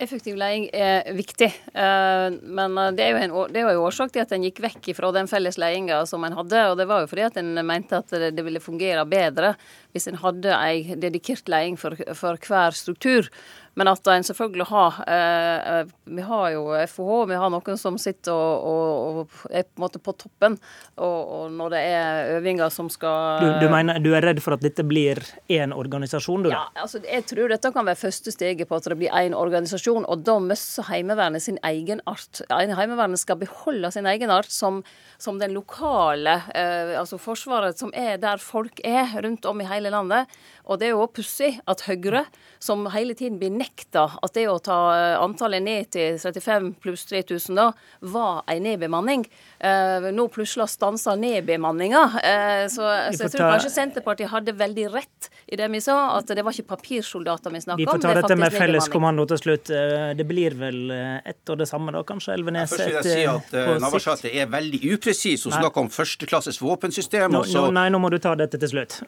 Effektiv 0.00 0.36
leding 0.40 0.70
er 0.72 1.10
viktig, 1.12 1.50
eh, 1.74 2.26
men 2.40 2.78
eh, 2.80 2.92
det 2.96 3.04
er 3.04 3.10
jo 3.12 3.18
en, 3.20 3.34
det 3.52 3.64
var 3.66 3.74
jo 3.76 3.82
årsak 3.84 4.14
til 4.14 4.22
at 4.22 4.30
en 4.32 4.46
gikk 4.46 4.62
vekk 4.64 4.88
fra 4.96 5.10
den 5.12 5.28
felles 5.28 5.58
ledinga 5.60 5.98
som 6.08 6.24
en 6.24 6.38
hadde. 6.38 6.62
og 6.70 6.78
Det 6.80 6.86
var 6.88 7.04
jo 7.04 7.10
fordi 7.10 7.26
at 7.26 7.36
en 7.36 7.52
mente 7.68 8.00
at 8.00 8.14
det 8.32 8.46
ville 8.46 8.62
fungere 8.64 9.04
bedre 9.04 9.52
hvis 9.92 10.08
en 10.10 10.20
hadde 10.22 10.54
ei 10.54 10.96
dedikert 11.00 11.48
leding 11.50 11.78
for, 11.80 11.96
for 12.14 12.38
hver 12.48 12.76
struktur. 12.76 13.30
Men 13.78 13.88
at 13.88 14.08
en 14.10 14.24
selvfølgelig 14.26 14.66
har 14.66 14.96
eh, 15.06 15.78
eh 15.80 15.90
Vi 16.10 16.22
har 16.26 16.46
jo 16.50 16.64
FOH, 16.90 17.28
vi 17.30 17.36
har 17.38 17.50
noen 17.54 17.76
som 17.78 17.96
sitter 18.00 18.34
og, 18.34 18.64
og, 18.66 19.18
og 19.20 19.44
er 19.46 19.62
på 19.62 19.78
en 19.78 19.84
måte 19.84 20.00
på 20.02 20.14
toppen. 20.18 20.56
Og, 20.98 21.18
og, 21.36 21.44
når 21.54 21.70
det 21.70 21.82
er 21.86 22.30
øvinger 22.36 22.72
som 22.74 22.88
skal 22.90 23.44
du, 23.44 23.46
du, 23.62 23.68
mener 23.70 24.00
du 24.02 24.10
er 24.16 24.26
redd 24.26 24.40
for 24.42 24.56
at 24.56 24.64
dette 24.64 24.82
blir 24.86 25.20
én 25.48 25.74
organisasjon, 25.76 26.48
du? 26.48 26.50
Ja, 26.50 26.64
altså 26.82 26.98
jeg 27.04 27.28
tror 27.30 27.52
dette 27.52 27.70
kan 27.72 27.86
være 27.86 28.00
første 28.00 28.34
steget 28.34 28.68
på 28.68 28.80
at 28.80 28.88
det 28.90 28.98
blir 28.98 29.14
én 29.14 29.36
organisasjon. 29.38 30.08
Og 30.10 30.26
da 30.26 30.36
mister 30.42 30.88
Heimevernet 30.90 31.46
sin 31.46 31.60
egenart. 31.62 32.42
Heimevernet 32.50 33.22
skal 33.22 33.38
beholde 33.38 33.92
sin 33.94 34.10
egenart 34.10 34.50
som, 34.50 34.82
som 35.18 35.38
den 35.38 35.54
lokale, 35.54 36.40
eh, 36.58 36.96
altså 36.98 37.20
Forsvaret 37.22 37.78
som 37.78 37.94
er 37.94 38.18
der 38.20 38.42
folk 38.42 38.82
er 38.84 39.14
rundt 39.22 39.46
om 39.46 39.62
i 39.62 39.68
hele 39.80 39.92
landet. 39.94 40.30
Og 40.70 40.78
det 40.78 40.90
er 40.90 40.94
jo 40.94 41.06
pussig 41.10 41.56
at 41.68 41.82
Høyre, 41.88 42.24
som 42.62 42.84
hele 42.94 43.16
tiden 43.18 43.40
blir 43.40 43.50
nekta 43.50 44.06
at 44.20 44.36
det 44.36 44.46
å 44.50 44.58
ta 44.62 44.78
eh, 44.94 45.16
antallet 45.18 45.64
ned 45.64 45.90
til 45.96 46.18
35 46.20 46.74
pluss 46.82 47.06
3000 47.10 47.58
da, 47.58 47.70
var 48.12 48.44
en 48.52 48.62
nedbemanning, 48.68 49.24
eh, 49.58 50.10
nå 50.14 50.28
plutselig 50.30 50.68
stanser 50.70 51.18
nedbemanninga. 51.18 52.04
Eh, 52.20 52.64
så, 52.70 52.86
så, 53.10 53.24
jeg 53.24 53.34
tror 53.34 53.56
kanskje 53.56 53.72
Senterpartiet 53.74 54.30
hadde 54.30 54.54
veldig 54.60 54.86
rett 54.92 55.30
i 55.50 55.58
det 55.58 55.66
vi 55.72 55.80
sa, 55.82 55.96
at 56.20 56.30
det 56.30 56.44
var 56.46 56.54
ikke 56.54 56.76
papirsoldater 56.76 57.50
vi 57.50 57.64
snakka 57.64 57.80
om. 57.80 57.82
Vi 57.82 57.90
får 57.90 58.04
ta 58.04 58.14
dette 58.20 58.38
med 58.38 58.54
felles 58.54 58.86
kommando 58.92 59.26
til 59.32 59.40
slutt. 59.42 59.72
Det 60.14 60.26
blir 60.28 60.54
vel 60.60 60.92
ett 60.94 61.50
og 61.50 61.58
det 61.58 61.66
samme 61.66 61.92
da, 61.94 62.02
kanskje, 62.06 62.34
Elvenes? 62.36 62.70
Først 62.70 62.86
vil 62.86 62.96
jeg 62.98 63.06
si 63.08 63.24
at 63.28 63.54
uh, 63.56 63.72
Navarsete 63.82 64.30
er 64.30 64.48
veldig 64.50 64.80
upresis. 64.94 65.44
Hun 65.46 65.56
snakker 65.56 65.82
om 65.82 65.90
førsteklasses 65.92 66.60
våpensystem. 66.62 67.32
Nå, 67.34 67.42
nå, 67.50 67.64
nei, 67.74 67.88
nå 67.92 68.00
må 68.02 68.12
du 68.12 68.18
ta 68.22 68.36
dette 68.38 68.60
til 68.60 68.72
slutt. 68.74 69.00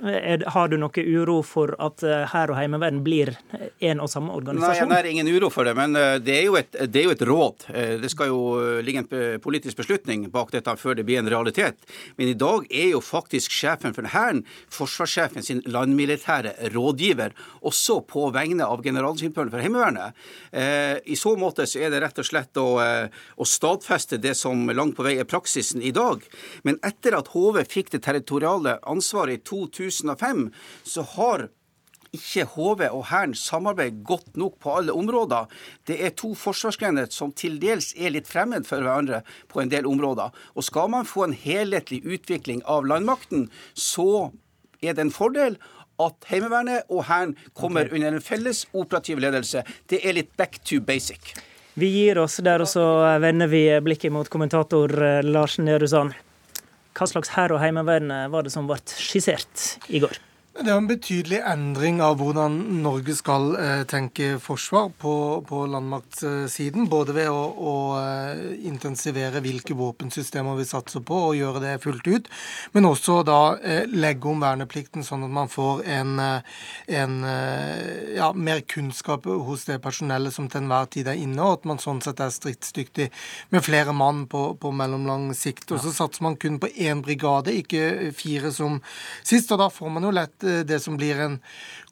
Har 0.55 0.62
Har 0.63 0.69
du 0.71 0.77
noe 0.79 1.03
uro 1.03 1.41
for 1.43 1.73
at 1.83 2.05
eh, 2.07 2.23
hær 2.31 2.53
og 2.53 2.59
heimevern 2.59 3.01
blir 3.03 3.33
en 3.83 4.03
og 4.03 4.11
samme 4.13 4.31
organisasjon? 4.31 4.87
Nei, 4.87 5.01
har 5.01 5.09
ingen 5.11 5.27
uro 5.27 5.49
for 5.51 5.67
det, 5.67 5.73
men 5.75 5.97
eh, 5.99 6.21
det 6.23 6.37
er, 6.37 6.45
jo 6.47 6.55
et, 6.61 6.77
det 6.87 7.01
er 7.01 7.09
jo 7.09 7.15
et 7.17 7.25
råd. 7.27 7.65
Det 8.03 8.11
skal 8.13 8.31
jo 8.31 8.43
ligge 8.85 9.03
en 9.03 9.41
politisk 9.43 9.81
beslutning 9.81 10.29
bak 10.31 10.53
dette 10.55 10.75
før 10.79 10.95
det 10.99 11.07
blir 11.09 11.19
en 11.19 11.31
realitet. 11.33 11.83
Men 12.15 12.31
i 12.31 12.37
dag 12.39 12.69
er 12.71 12.93
jo 12.93 13.01
faktisk 13.03 13.51
sjefen 13.55 13.97
for 13.97 14.07
Hæren 14.13 14.45
forsvarssjefen 14.71 15.43
sin 15.43 15.65
landmilitære 15.67 16.71
rådgiver, 16.75 17.35
også 17.67 17.99
på 18.07 18.29
vegne 18.35 18.69
av 18.69 18.85
generalsekretæren 18.85 19.51
for 19.51 19.65
Heimevernet. 19.65 20.23
I 21.03 21.17
så 21.19 21.35
måte 21.41 21.67
så 21.67 21.83
er 21.83 21.93
det 21.93 22.03
rett 22.05 22.21
og 22.23 22.29
slett 22.29 22.61
å, 22.61 22.69
å 22.79 23.49
stadfeste 23.49 24.21
det 24.23 24.35
som 24.39 24.69
langt 24.71 24.95
på 24.99 25.07
vei 25.07 25.17
er 25.19 25.29
praksisen 25.29 25.83
i 25.83 25.95
dag. 25.95 26.23
Men 26.67 26.79
etter 26.87 27.17
at 27.19 27.33
HV 27.35 27.63
fikk 27.73 27.93
det 27.97 28.05
territoriale 28.07 28.79
ansvaret 28.89 29.41
i 29.41 29.45
2005, 29.49 30.52
så 30.85 31.05
har 31.17 31.49
ikke 32.13 32.45
HV 32.53 32.83
og 32.91 33.07
Hæren 33.09 33.35
samarbeider 33.35 34.03
godt 34.05 34.37
nok 34.37 34.59
på 34.61 34.77
alle 34.77 34.93
områder. 34.93 35.49
Det 35.89 35.97
er 36.05 36.13
to 36.17 36.35
forsvarsgrener 36.37 37.09
som 37.11 37.33
til 37.33 37.57
dels 37.61 37.93
er 37.97 38.13
litt 38.13 38.29
fremmed 38.29 38.67
for 38.69 38.85
hverandre 38.85 39.23
på 39.49 39.63
en 39.63 39.71
del 39.73 39.89
områder. 39.89 40.33
Og 40.55 40.65
skal 40.65 40.91
man 40.93 41.09
få 41.09 41.25
en 41.25 41.37
helhetlig 41.37 42.03
utvikling 42.05 42.61
av 42.69 42.85
landmakten, 42.85 43.49
så 43.73 44.31
er 44.83 44.93
det 44.93 45.07
en 45.07 45.15
fordel 45.15 45.57
at 46.03 46.29
Heimevernet 46.29 46.91
og 46.91 47.07
Hæren 47.09 47.37
kommer 47.55 47.87
okay. 47.87 47.97
under 47.97 48.19
en 48.19 48.25
felles 48.25 48.67
operativ 48.73 49.23
ledelse. 49.23 49.63
Det 49.89 50.03
er 50.05 50.19
litt 50.19 50.37
back 50.37 50.61
to 50.65 50.81
basic. 50.85 51.33
Vi 51.75 51.89
gir 51.89 52.19
oss 52.21 52.37
der, 52.45 52.61
og 52.61 52.69
så 52.69 52.85
vender 53.23 53.49
vi 53.49 53.63
blikket 53.81 54.13
mot 54.13 54.29
kommentator 54.29 54.93
Larsen 55.25 55.65
Lars 55.71 55.89
Nehru. 55.89 56.13
Hva 56.93 57.09
slags 57.09 57.33
hær 57.33 57.55
og 57.57 57.63
heimevern 57.63 58.13
var 58.29 58.45
det 58.45 58.53
som 58.53 58.69
ble 58.69 58.77
skissert 58.93 59.79
i 59.89 60.03
går? 60.03 60.21
Det 60.53 60.69
er 60.69 60.77
en 60.77 60.85
betydelig 60.85 61.39
endring 61.49 62.03
av 62.05 62.19
hvordan 62.21 62.59
Norge 62.85 63.15
skal 63.17 63.55
eh, 63.57 63.85
tenke 63.89 64.35
forsvar 64.37 64.91
på, 65.01 65.15
på 65.49 65.61
landmaktsiden. 65.73 66.91
Både 66.93 67.15
ved 67.17 67.31
å, 67.33 67.39
å, 67.57 67.73
eh, 67.97 68.43
intensivere 68.69 69.41
hvilke 69.41 69.73
våpensystemer 69.79 70.59
vi 70.59 70.67
satser 70.69 71.01
på, 71.09 71.17
og 71.31 71.39
gjøre 71.39 71.63
det 71.63 71.71
fullt 71.81 72.11
ut. 72.13 72.29
Men 72.77 72.89
også 72.91 73.23
da 73.25 73.39
eh, 73.65 73.89
legge 73.89 74.29
om 74.29 74.45
verneplikten, 74.45 75.07
sånn 75.09 75.25
at 75.25 75.33
man 75.33 75.49
får 75.49 75.87
en, 75.89 76.13
en 76.21 77.17
ja, 78.13 78.29
mer 78.37 78.61
kunnskap 78.69 79.25
hos 79.25 79.65
det 79.71 79.81
personellet 79.81 80.37
som 80.37 80.53
til 80.53 80.67
enhver 80.67 80.93
tid 80.93 81.09
er 81.09 81.17
inne, 81.17 81.41
og 81.41 81.63
at 81.63 81.71
man 81.73 81.81
sånn 81.81 82.05
sett 82.05 82.21
er 82.21 82.35
stridsdyktig 82.37 83.09
med 83.57 83.65
flere 83.65 83.97
mann 83.97 84.27
på, 84.29 84.45
på 84.61 84.75
mellomlang 84.77 85.31
sikt. 85.33 85.73
Og 85.73 85.81
så 85.81 85.97
satser 85.97 86.29
man 86.29 86.37
kun 86.37 86.61
på 86.61 86.69
én 86.77 87.01
brigade, 87.01 87.57
ikke 87.65 88.13
fire 88.21 88.53
som 88.53 88.83
sist. 89.25 89.49
og 89.49 89.65
da 89.65 89.73
får 89.73 89.97
man 89.97 90.11
jo 90.11 90.15
lett 90.21 90.42
det 90.43 90.83
som 90.83 90.99
blir 91.01 91.21
en 91.23 91.39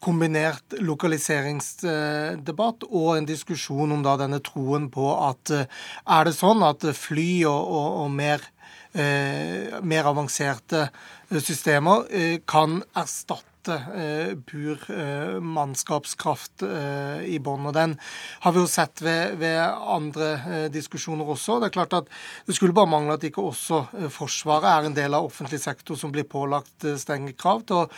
kombinert 0.01 0.75
lokaliseringsdebatt 0.81 2.85
og 2.89 3.17
en 3.17 3.27
diskusjon 3.29 3.93
om 3.95 4.03
da 4.05 4.17
denne 4.21 4.41
troen 4.45 4.91
på 4.93 5.07
at 5.29 5.51
eh, 5.55 5.67
er 6.07 6.25
det 6.29 6.35
sånn 6.39 6.63
at 6.67 6.81
fly 6.97 7.45
og, 7.51 7.61
og, 7.61 7.89
og 8.05 8.11
mer, 8.17 8.41
eh, 8.95 9.81
mer 9.83 10.05
avanserte 10.11 10.89
systemer 11.39 12.07
eh, 12.11 12.41
kan 12.49 12.83
erstatte 12.97 13.50
eh, 13.69 14.33
pur 14.47 14.81
eh, 14.93 15.37
mannskapskraft 15.43 16.65
eh, 16.65 17.27
i 17.35 17.39
bånn. 17.43 17.67
Og 17.69 17.75
den 17.77 17.97
har 18.45 18.55
vi 18.55 18.63
jo 18.63 18.71
sett 18.71 19.03
ved, 19.05 19.37
ved 19.41 19.59
andre 19.61 20.31
eh, 20.39 20.67
diskusjoner 20.73 21.29
også. 21.35 21.59
Det 21.61 21.71
er 21.71 21.77
klart 21.77 21.97
at 21.99 22.11
det 22.47 22.57
skulle 22.57 22.77
bare 22.77 22.91
mangle 22.91 23.19
at 23.19 23.27
ikke 23.27 23.45
også 23.51 23.83
eh, 23.99 24.09
Forsvaret 24.13 24.69
er 24.71 24.89
en 24.89 24.97
del 24.97 25.17
av 25.19 25.29
offentlig 25.29 25.61
sektor 25.63 25.99
som 26.01 26.15
blir 26.15 26.29
pålagt 26.31 26.87
eh, 26.89 26.99
strenge 27.01 27.37
krav 27.39 27.65
til 27.69 27.83
å 27.83 27.89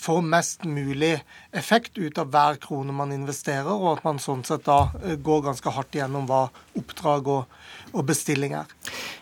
få 0.00 0.18
mest 0.24 0.64
mulig 0.68 1.14
effekt 1.56 1.98
ut 1.98 2.18
av 2.18 2.30
hver 2.32 2.58
krone 2.62 2.94
man 2.96 3.12
investerer, 3.14 3.70
og 3.70 3.96
at 3.96 4.06
man 4.06 4.20
sånn 4.22 4.44
sett 4.46 4.64
da 4.66 4.90
går 5.22 5.44
ganske 5.50 5.72
hardt 5.72 5.96
igjennom 5.96 6.26
hva 6.28 6.46
oppdrag 6.78 7.28
og, 7.32 7.58
og 7.92 8.06
bestilling 8.08 8.56
er. 8.58 8.70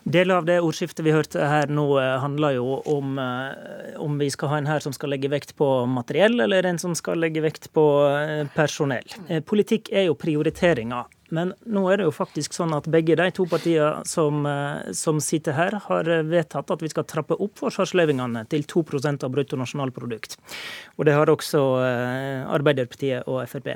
Deler 0.03 0.41
av 0.41 0.49
det 0.49 0.61
ordskiftet 0.65 1.05
vi 1.07 1.15
hørte 1.15 1.47
her 1.49 1.71
nå, 1.71 1.87
handler 2.21 2.59
jo 2.59 2.79
om, 2.91 3.19
om 4.01 4.19
vi 4.21 4.31
skal 4.33 4.53
ha 4.53 4.59
en 4.61 4.69
her 4.69 4.83
som 4.85 4.95
skal 4.97 5.15
legge 5.15 5.31
vekt 5.33 5.55
på 5.59 5.69
materiell, 5.91 6.41
eller 6.45 6.67
en 6.67 6.81
som 6.81 6.95
skal 6.99 7.21
legge 7.23 7.43
vekt 7.45 7.71
på 7.75 7.85
eh, 8.09 8.47
personell. 8.55 9.07
Eh, 9.29 9.43
politikk 9.45 9.91
er 9.93 10.09
jo 10.09 10.19
prioriteringer. 10.19 11.11
Men 11.35 11.55
nå 11.67 11.83
er 11.91 11.99
det 11.99 12.07
jo 12.07 12.15
faktisk 12.15 12.55
sånn 12.55 12.75
at 12.77 12.87
begge 12.93 13.17
de 13.19 13.27
to 13.35 13.47
partiene 13.51 14.05
som, 14.09 14.45
eh, 14.47 14.93
som 14.97 15.21
sitter 15.25 15.57
her, 15.57 15.79
har 15.89 16.11
vedtatt 16.29 16.75
at 16.75 16.85
vi 16.85 16.93
skal 16.93 17.09
trappe 17.11 17.39
opp 17.39 17.59
forsvarsløyvingene 17.63 18.45
til 18.53 18.67
2% 18.71 19.27
av 19.27 19.33
bruttonasjonalprodukt. 19.35 20.39
Og 20.99 21.09
det 21.09 21.17
har 21.17 21.33
også 21.33 21.65
Arbeiderpartiet 22.55 23.29
og 23.31 23.43
Frp. 23.51 23.75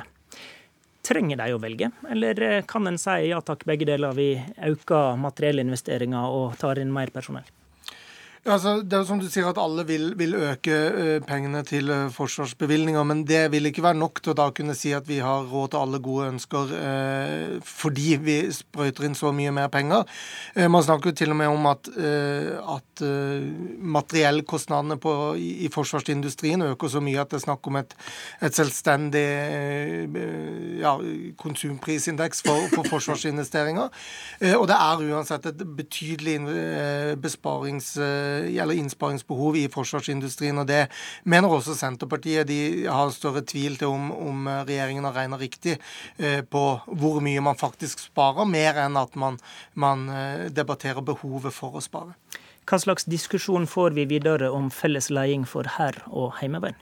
Trenger 1.09 1.39
de 1.41 1.55
å 1.57 1.61
velge, 1.63 1.89
eller 2.13 2.43
kan 2.69 2.85
en 2.91 2.99
si 3.01 3.31
ja 3.31 3.39
takk, 3.41 3.65
begge 3.69 3.87
deler, 3.89 4.13
vi 4.13 4.35
øker 4.69 5.17
materiellinvesteringer 5.23 6.35
og 6.37 6.59
tar 6.61 6.83
inn 6.83 6.93
mer 6.93 7.09
personell? 7.15 7.49
Altså, 8.47 8.79
det 8.83 8.95
er 8.95 9.03
jo 9.03 9.09
som 9.09 9.19
du 9.19 9.27
sier 9.27 9.49
at 9.51 9.59
alle 9.59 9.83
vil, 9.89 10.13
vil 10.19 10.37
øke 10.39 10.75
uh, 10.95 11.27
pengene 11.27 11.65
til 11.67 11.91
uh, 11.91 12.07
forsvarsbevilgninger, 12.15 13.03
men 13.09 13.25
det 13.27 13.49
vil 13.51 13.67
ikke 13.67 13.83
være 13.83 13.99
nok 13.99 14.23
til 14.23 14.33
å 14.33 14.37
da 14.39 14.47
kunne 14.55 14.77
si 14.79 14.93
at 14.95 15.09
vi 15.11 15.19
har 15.25 15.49
råd 15.51 15.73
til 15.73 15.83
alle 15.83 15.99
gode 16.05 16.29
ønsker 16.31 16.71
uh, 16.71 17.57
fordi 17.67 18.15
vi 18.23 18.37
sprøyter 18.55 19.09
inn 19.09 19.19
så 19.19 19.33
mye 19.35 19.51
mer 19.55 19.69
penger. 19.73 20.07
man 20.71 20.83
snakker 20.83 21.11
jo 21.11 21.17
til 21.19 21.33
og 21.33 21.37
med 21.39 21.49
om 21.51 21.67
at, 21.71 21.89
at 21.89 23.03
materiellkostnadene 23.97 24.97
på, 25.01 25.13
i, 25.39 25.49
i, 25.67 25.69
forsvarsindustrien 25.73 26.63
øker 26.63 26.91
så 26.93 27.01
mye 27.05 27.21
at 27.21 27.31
det 27.31 27.39
er 27.39 27.45
snakk 27.45 27.67
om 27.71 27.79
et, 27.81 27.95
et 28.45 28.55
selvstendig 28.55 29.25
ja, 30.81 30.95
konsumprisindeks 31.41 32.43
for, 32.47 32.69
for 32.75 32.89
forsvarsinvesteringer. 32.95 33.91
og 34.55 34.67
det 34.71 34.79
er 34.79 35.05
uansett 35.09 35.51
et 35.51 35.65
betydelig 35.79 36.39
besparings 37.23 37.95
gjelder 38.55 38.81
innsparingsbehov 38.81 39.57
i 39.59 39.67
forsvarsindustrien. 39.73 40.59
og 40.59 40.67
Det 40.67 40.87
mener 41.25 41.49
også 41.49 41.77
Senterpartiet. 41.79 42.49
De 42.49 42.87
har 42.87 43.11
større 43.15 43.43
tvil 43.43 43.77
til 43.77 43.93
om, 43.93 44.11
om 44.13 44.49
regjeringen 44.49 45.05
har 45.05 45.17
regna 45.17 45.39
riktig 45.41 45.79
eh, 46.19 46.43
på 46.43 46.65
hvor 46.87 47.21
mye 47.25 47.45
man 47.45 47.59
faktisk 47.59 48.03
sparer, 48.09 48.49
mer 48.49 48.79
enn 48.85 48.99
at 49.01 49.17
man, 49.17 49.39
man 49.75 50.09
eh, 50.09 50.49
debatterer 50.55 51.05
behovet 51.05 51.55
for 51.55 51.79
å 51.79 51.85
spare. 51.85 52.17
Hva 52.69 52.77
slags 52.83 53.07
diskusjon 53.09 53.65
får 53.67 53.95
vi 53.97 54.05
videre 54.11 54.51
om 54.53 54.69
felles 54.71 55.09
leding 55.09 55.47
for 55.49 55.69
hær 55.79 56.03
og 56.09 56.37
heimevern? 56.43 56.77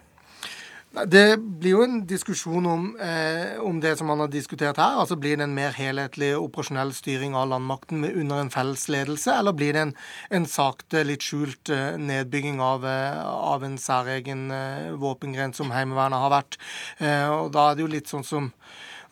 Det 1.04 1.36
blir 1.36 1.74
jo 1.74 1.82
en 1.84 1.98
diskusjon 2.08 2.66
om, 2.66 2.84
eh, 2.96 3.58
om, 3.60 3.80
det 3.80 3.98
som 3.98 4.06
man 4.06 4.20
har 4.20 4.28
diskutert 4.32 4.78
her. 4.80 4.96
altså 4.96 5.16
Blir 5.16 5.36
det 5.36 5.44
en 5.44 5.54
mer 5.54 5.74
helhetlig 5.76 6.30
operasjonell 6.38 6.94
styring 6.96 7.34
av 7.36 7.50
landmakten 7.50 8.04
under 8.04 8.40
en 8.40 8.50
felles 8.50 8.88
ledelse, 8.88 9.34
eller 9.38 9.52
blir 9.52 9.74
det 9.74 9.82
en, 9.82 9.94
en 10.30 10.46
sakte, 10.46 11.04
litt 11.04 11.20
skjult 11.20 11.68
eh, 11.68 11.98
nedbygging 12.00 12.62
av, 12.64 12.86
eh, 12.88 13.20
av 13.26 13.64
en 13.64 13.76
særegen 13.76 14.50
eh, 14.50 14.96
våpengren 14.96 15.52
som 15.52 15.70
Heimevernet 15.70 16.22
har 16.22 16.32
vært? 16.32 16.56
Eh, 16.98 17.28
og 17.28 17.52
Da 17.52 17.70
er 17.70 17.76
det 17.76 17.84
jo 17.84 17.92
litt 17.92 18.08
sånn 18.08 18.24
som 18.24 18.52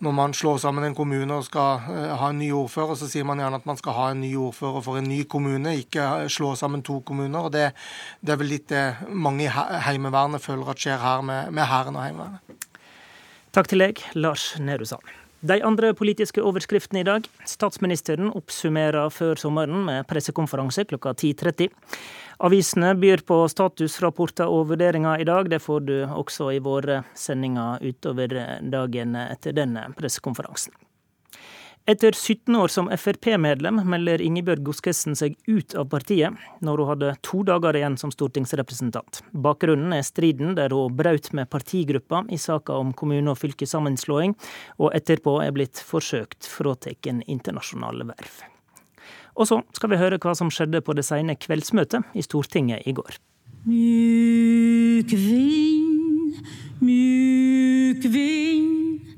når 0.02 0.14
man 0.16 0.34
slår 0.34 0.58
sammen 0.62 0.84
en 0.84 0.96
kommune 0.96 1.38
og 1.38 1.46
skal 1.46 1.84
uh, 1.86 2.14
ha 2.20 2.30
en 2.32 2.40
ny 2.42 2.50
ordfører, 2.54 2.96
så 2.98 3.08
sier 3.10 3.26
man 3.28 3.42
gjerne 3.42 3.60
at 3.60 3.68
man 3.68 3.78
skal 3.80 3.96
ha 3.98 4.10
en 4.12 4.22
ny 4.24 4.32
ordfører 4.48 4.84
for 4.84 5.00
en 5.00 5.08
ny 5.08 5.22
kommune, 5.30 5.76
ikke 5.84 6.28
slå 6.32 6.54
sammen 6.58 6.82
to 6.82 7.00
kommuner. 7.06 7.46
og 7.46 7.52
Det, 7.52 7.70
det 8.20 8.34
er 8.34 8.40
vel 8.40 8.52
litt 8.56 8.68
det 8.72 8.84
mange 9.08 9.46
i 9.46 9.50
Heimevernet 9.50 10.42
føler 10.42 10.70
at 10.70 10.80
skjer 10.82 10.98
her 11.02 11.22
med, 11.22 11.52
med 11.54 11.68
Hæren 11.70 11.98
og 11.98 12.06
Heimevernet. 12.06 12.64
Takk 13.54 13.70
til 13.70 13.84
deg, 13.84 14.00
Lars 14.18 14.54
Nehru 14.58 14.86
Sand. 14.88 15.04
De 15.44 15.58
andre 15.60 15.90
politiske 15.92 16.40
overskriftene 16.40 17.02
i 17.02 17.06
dag. 17.06 17.26
Statsministeren 17.44 18.30
oppsummerer 18.32 19.10
før 19.12 19.36
sommeren 19.36 19.84
med 19.84 20.06
pressekonferanse 20.08 20.86
klokka 20.88 21.12
10.30. 21.20 21.68
Avisene 22.38 22.94
byr 22.98 23.22
på 23.26 23.42
statusrapporter 23.48 24.50
og 24.50 24.70
vurderinger 24.72 25.20
i 25.22 25.28
dag. 25.28 25.50
Det 25.50 25.62
får 25.62 25.84
du 25.86 25.94
også 26.06 26.50
i 26.54 26.62
våre 26.64 27.02
sendinger 27.14 27.82
utover 27.84 28.34
dagen 28.62 29.14
etter 29.20 29.54
denne 29.54 29.86
pressekonferansen. 29.98 30.74
Etter 31.86 32.12
17 32.16 32.56
år 32.56 32.70
som 32.72 32.86
Frp-medlem 32.88 33.82
melder 33.84 34.22
Ingebjørg 34.24 34.62
Godskesen 34.64 35.12
seg 35.20 35.34
ut 35.44 35.74
av 35.76 35.90
partiet, 35.92 36.32
når 36.64 36.80
hun 36.80 36.88
hadde 36.88 37.10
to 37.28 37.42
dager 37.44 37.76
igjen 37.76 37.98
som 38.00 38.12
stortingsrepresentant. 38.14 39.20
Bakgrunnen 39.36 39.92
er 39.92 40.06
striden 40.08 40.56
der 40.56 40.72
hun 40.72 40.96
brøt 40.96 41.28
med 41.36 41.50
partigruppa 41.52 42.22
i 42.32 42.40
saka 42.40 42.80
om 42.80 42.96
kommune- 42.96 43.34
og 43.34 43.42
fylkessammenslåing, 43.42 44.32
og 44.80 44.96
etterpå 44.96 45.36
er 45.44 45.52
blitt 45.52 45.84
forsøkt 45.84 46.48
fratatt 46.48 47.04
internasjonale 47.04 48.08
verv. 48.14 48.53
Og 49.34 49.48
så 49.50 49.60
skal 49.74 49.92
vi 49.92 50.00
høre 50.00 50.20
hva 50.22 50.34
som 50.38 50.52
skjedde 50.52 50.82
på 50.84 50.94
det 50.94 51.06
sene 51.06 51.36
kveldsmøtet 51.38 52.14
i 52.14 52.22
Stortinget 52.22 52.86
i 52.86 52.94
går. 52.94 53.18
Mjuk 53.64 55.10
vind, 55.16 56.38
mjuk 56.84 58.04
vind, 58.12 59.08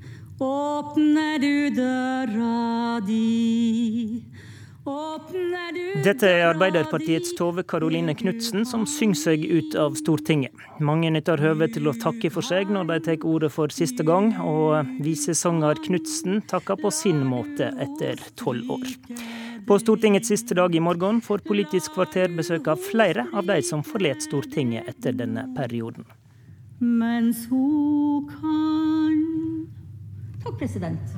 åpner 0.40 1.40
du 1.42 1.75
døra 1.75 3.00
di 3.04 4.23
Dette 6.06 6.28
er 6.28 6.44
Arbeiderpartiets 6.46 7.32
Tove 7.35 7.64
Karoline 7.66 8.14
Knutsen 8.14 8.62
som 8.68 8.85
synger 8.87 9.18
seg 9.18 9.46
ut 9.49 9.75
av 9.80 9.96
Stortinget. 9.99 10.54
Mange 10.78 11.11
nytter 11.11 11.42
høvet 11.42 11.75
til 11.75 11.90
å 11.90 11.94
takke 11.99 12.30
for 12.30 12.46
seg 12.46 12.70
når 12.70 12.92
de 12.92 12.99
tar 13.08 13.26
ordet 13.26 13.50
for 13.50 13.75
siste 13.75 14.06
gang, 14.06 14.30
og 14.38 14.87
visesanger 15.02 15.82
Knutsen 15.88 16.44
takker 16.46 16.78
på 16.78 16.92
sin 16.94 17.25
måte 17.26 17.73
etter 17.82 18.23
tolv 18.38 18.76
år. 18.78 18.87
På 19.66 19.78
Stortingets 19.78 20.28
siste 20.28 20.54
dag 20.54 20.75
i 20.75 20.80
morgen 20.80 21.20
får 21.20 21.38
Politisk 21.42 21.96
kvarter 21.96 22.30
besøk 22.30 22.68
av 22.70 22.78
flere 22.78 23.25
av 23.35 23.49
de 23.49 23.56
som 23.66 23.80
forlot 23.82 24.23
Stortinget 24.23 24.87
etter 24.92 25.16
denne 25.18 25.42
perioden. 25.56 26.06
Mens 26.78 27.49
hun 27.50 28.28
kan 28.30 29.16
Takk, 30.44 30.54
president. 30.61 31.16